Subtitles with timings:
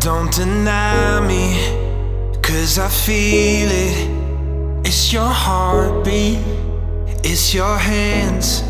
[0.00, 1.56] Don't deny me,
[2.40, 4.86] cause I feel it.
[4.86, 6.38] It's your heartbeat,
[7.24, 8.62] it's your hands.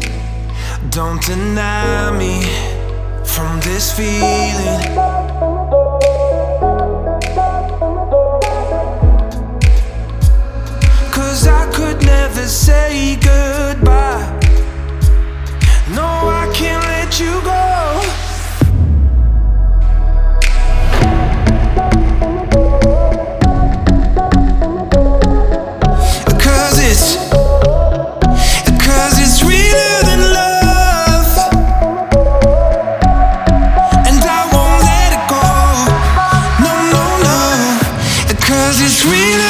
[0.90, 2.42] Don't deny me
[3.24, 4.37] from this feeling.
[39.08, 39.47] dreaming